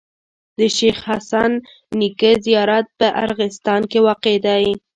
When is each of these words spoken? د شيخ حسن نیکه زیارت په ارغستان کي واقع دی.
د 0.57 0.59
شيخ 0.77 0.97
حسن 1.09 1.51
نیکه 1.99 2.31
زیارت 2.45 2.85
په 2.99 3.07
ارغستان 3.23 3.81
کي 3.91 3.99
واقع 4.07 4.35
دی. 4.45 4.65